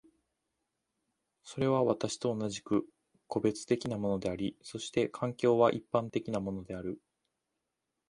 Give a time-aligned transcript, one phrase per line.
[1.43, 2.87] それは私と同じく
[3.27, 6.99] 個別的なものであり、そして環境は一般的なものである。